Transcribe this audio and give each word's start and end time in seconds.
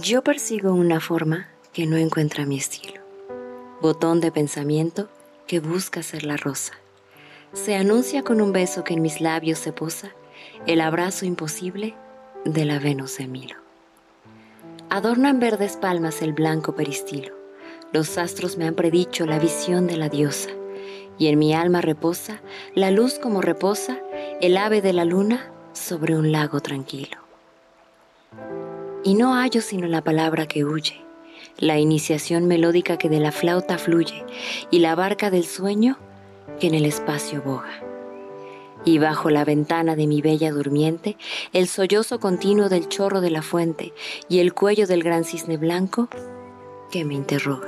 Yo 0.00 0.22
persigo 0.22 0.72
una 0.74 1.00
forma 1.00 1.48
que 1.72 1.84
no 1.86 1.96
encuentra 1.96 2.46
mi 2.46 2.56
estilo. 2.56 3.00
Botón 3.80 4.20
de 4.20 4.30
pensamiento 4.30 5.08
que 5.48 5.58
busca 5.58 6.04
ser 6.04 6.24
la 6.24 6.36
rosa. 6.36 6.74
Se 7.52 7.74
anuncia 7.74 8.22
con 8.22 8.40
un 8.40 8.52
beso 8.52 8.84
que 8.84 8.94
en 8.94 9.02
mis 9.02 9.20
labios 9.20 9.58
se 9.58 9.72
posa 9.72 10.12
el 10.66 10.82
abrazo 10.82 11.24
imposible 11.24 11.96
de 12.44 12.64
la 12.64 12.78
Venus 12.78 13.16
de 13.18 13.26
Milo. 13.26 13.56
Adornan 14.88 15.40
verdes 15.40 15.76
palmas 15.76 16.22
el 16.22 16.32
blanco 16.32 16.76
peristilo. 16.76 17.34
Los 17.92 18.18
astros 18.18 18.56
me 18.56 18.68
han 18.68 18.74
predicho 18.74 19.26
la 19.26 19.40
visión 19.40 19.88
de 19.88 19.96
la 19.96 20.08
diosa, 20.08 20.50
y 21.18 21.26
en 21.26 21.40
mi 21.40 21.54
alma 21.54 21.80
reposa 21.80 22.40
la 22.76 22.92
luz 22.92 23.18
como 23.18 23.40
reposa 23.40 23.98
el 24.40 24.58
ave 24.58 24.80
de 24.80 24.92
la 24.92 25.04
luna 25.04 25.50
sobre 25.72 26.16
un 26.16 26.30
lago 26.30 26.60
tranquilo. 26.60 27.18
Y 29.04 29.14
no 29.14 29.34
hallo 29.34 29.60
sino 29.60 29.86
la 29.86 30.02
palabra 30.02 30.46
que 30.46 30.64
huye, 30.64 31.00
la 31.58 31.78
iniciación 31.78 32.46
melódica 32.46 32.98
que 32.98 33.08
de 33.08 33.20
la 33.20 33.32
flauta 33.32 33.78
fluye, 33.78 34.24
y 34.70 34.80
la 34.80 34.94
barca 34.94 35.30
del 35.30 35.44
sueño 35.44 35.98
que 36.60 36.66
en 36.66 36.74
el 36.74 36.84
espacio 36.84 37.42
boga 37.42 37.82
y 38.84 38.98
bajo 38.98 39.30
la 39.30 39.44
ventana 39.44 39.96
de 39.96 40.06
mi 40.06 40.22
bella 40.22 40.50
durmiente 40.50 41.16
el 41.52 41.68
sollozo 41.68 42.20
continuo 42.20 42.68
del 42.68 42.88
chorro 42.88 43.20
de 43.20 43.30
la 43.30 43.42
fuente 43.42 43.92
y 44.28 44.38
el 44.38 44.54
cuello 44.54 44.86
del 44.86 45.02
gran 45.02 45.24
cisne 45.24 45.56
blanco 45.56 46.08
que 46.90 47.04
me 47.04 47.14
interroga. 47.14 47.67